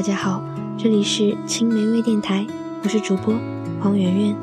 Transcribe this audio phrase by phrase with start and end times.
[0.00, 0.42] 大家好，
[0.78, 2.46] 这里是青梅微电台，
[2.82, 3.38] 我是主播
[3.82, 4.36] 黄圆圆。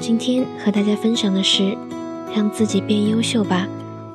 [0.00, 1.76] 今天和大家分享的是，
[2.34, 3.68] 让自己变优秀吧，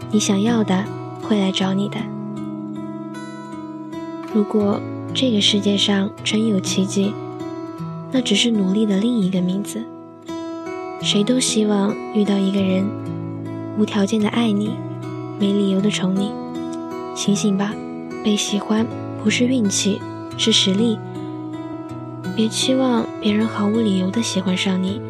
[0.09, 0.83] 你想要的
[1.21, 1.97] 会来找你的。
[4.33, 4.81] 如果
[5.13, 7.13] 这个世界上真有奇迹，
[8.11, 9.83] 那只是努力的另一个名字。
[11.03, 12.83] 谁都希望遇到一个人，
[13.77, 14.71] 无条件的爱你，
[15.39, 16.31] 没理由的宠你。
[17.13, 17.75] 醒醒吧，
[18.23, 18.83] 被喜欢
[19.23, 20.01] 不是运气，
[20.37, 20.99] 是实力。
[22.35, 25.01] 别期望别人毫无理由的喜欢上你。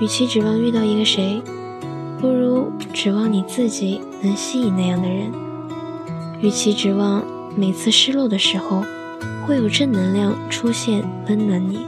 [0.00, 1.40] 与其指望遇到一个谁，
[2.20, 5.30] 不如指望你自己能吸引那样的人。
[6.40, 7.22] 与其指望
[7.54, 8.82] 每次失落的时候
[9.46, 11.86] 会有正能量出现温暖你，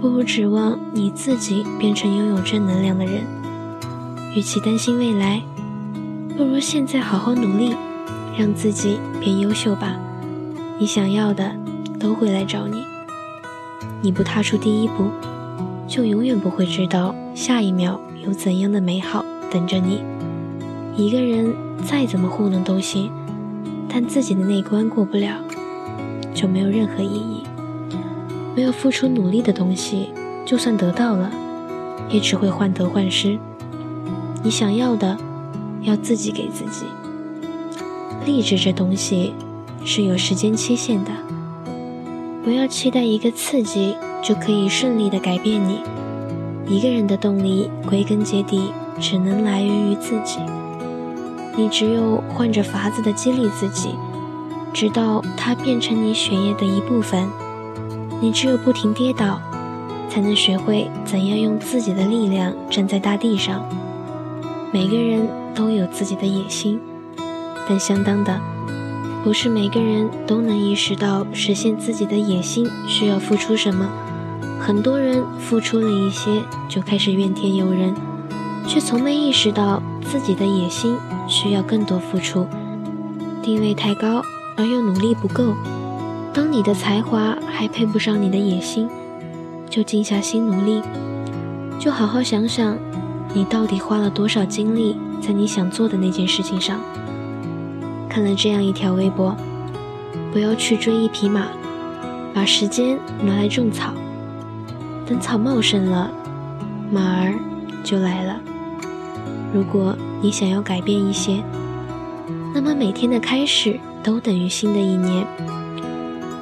[0.00, 3.24] 不如指望你自己变成拥有正能量的人。
[4.34, 5.40] 与其担心未来，
[6.36, 7.74] 不如现在好好努力。
[8.36, 9.96] 让自己变优秀吧，
[10.80, 11.50] 你想要的
[11.98, 12.84] 都会来找你。
[14.00, 15.10] 你不踏出第一步，
[15.88, 20.00] 就永远不会知道下一秒有怎样的美好等着你。
[20.96, 21.52] 一个人
[21.84, 23.10] 再怎么糊弄都行，
[23.88, 25.36] 但自己的那关过不了，
[26.32, 27.42] 就没有任何意义。
[28.54, 30.10] 没有付出努力的东西，
[30.44, 31.30] 就算得到了，
[32.08, 33.38] 也只会患得患失。
[34.44, 35.16] 你想要的，
[35.82, 36.84] 要自己给自己。
[38.24, 39.32] 励志这东西
[39.84, 41.10] 是有时间期限的，
[42.44, 45.80] 不要期待一个刺激就可以顺利的改变你。
[46.66, 50.38] 一个人的动力归根结底只能来源于自己，
[51.56, 53.94] 你只有换着法子的激励自己，
[54.72, 57.26] 直到它变成你血液的一部分。
[58.20, 59.40] 你只有不停跌倒，
[60.10, 63.64] 才能学会怎样用自己的力量站在大地上。
[64.70, 66.78] 每个人都有自己的野心。
[67.66, 68.38] 但相当的，
[69.24, 73.88] 不是每个人都能意识到实现自己的野心需要付出什么。
[74.60, 77.94] 很多人付出了一些，就开始怨天尤人，
[78.66, 80.96] 却从没意识到自己的野心
[81.28, 82.46] 需要更多付出。
[83.42, 84.22] 定位太高
[84.56, 85.54] 而又努力不够。
[86.32, 88.88] 当你的才华还配不上你的野心，
[89.68, 90.82] 就静下心努力，
[91.78, 92.78] 就好好想想，
[93.34, 96.80] 你到底花了多少精力在你想做的那件事情上。
[98.08, 99.36] 看了这样一条微博：
[100.32, 101.46] 不要去追一匹马，
[102.34, 103.92] 把时间拿来种草。
[105.06, 106.10] 等草茂盛了，
[106.90, 107.34] 马儿
[107.84, 108.40] 就来了。
[109.54, 111.42] 如果你想要改变一些，
[112.54, 115.26] 那么每天的开始都等于新的一年。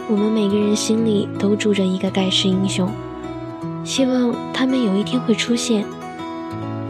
[0.09, 2.89] 我们每个人心里都住着一个盖世英雄，
[3.85, 5.85] 希望他们有一天会出现。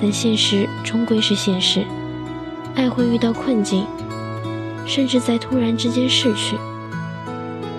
[0.00, 1.82] 但现实终归是现实，
[2.74, 3.86] 爱会遇到困境。
[4.86, 6.56] 甚至在突然之间逝去。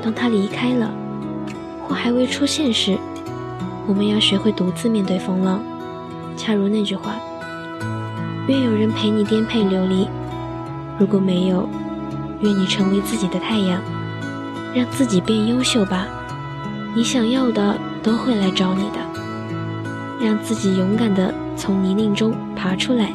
[0.04, 0.92] 当他离开了，
[1.88, 2.98] 或还未出现时，
[3.88, 5.64] 我们要学会独自面对风浪。
[6.36, 7.16] 恰如那句话
[8.48, 10.08] ：“愿有人陪你颠沛流离。”
[11.00, 11.68] 如果没有，
[12.42, 13.82] 愿你成为自己的太阳，
[14.76, 16.08] 让自己变优秀吧。
[16.96, 18.98] 你想要的都会来找你的。
[20.20, 23.14] 让自己勇敢地从泥泞中爬出来，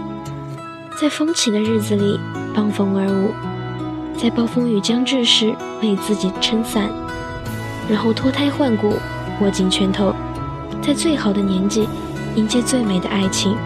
[1.01, 2.19] 在风起的日子里
[2.55, 3.52] 傍风而舞。
[4.17, 6.89] 在暴风雨将至时，为自己撑伞，
[7.89, 8.95] 然后脱胎换骨，
[9.41, 10.15] 握紧拳头，
[10.81, 11.89] 在最好的年纪
[12.37, 13.57] 迎接最美的爱情。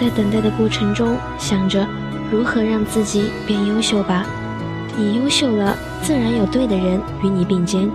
[0.00, 1.86] 在等待的过程中，想着
[2.30, 4.26] 如何让自己变优秀吧。
[4.96, 7.88] 你优秀了，自然有对的人与你并肩。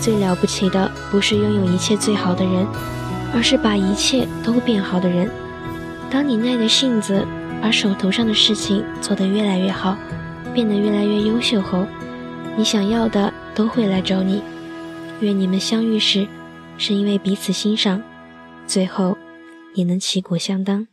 [0.00, 2.66] 最了不起的不是拥有一切最好的人，
[3.32, 5.30] 而是把一切都变好的人。
[6.10, 7.26] 当你耐着性子，
[7.62, 9.96] 把手头上的事情做得越来越好。
[10.56, 11.86] 变得越来越优秀后，
[12.56, 14.42] 你想要的都会来找你。
[15.20, 16.26] 愿你们相遇时，
[16.78, 18.02] 是因为彼此欣赏，
[18.66, 19.14] 最后
[19.74, 20.86] 也能旗鼓相当。